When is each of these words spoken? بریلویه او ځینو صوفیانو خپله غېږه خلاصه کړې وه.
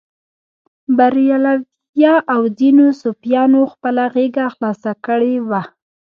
بریلویه 0.97 2.15
او 2.33 2.41
ځینو 2.59 2.85
صوفیانو 3.01 3.61
خپله 3.73 4.03
غېږه 4.13 4.45
خلاصه 4.53 4.91
کړې 5.05 5.33
وه. 5.49 5.61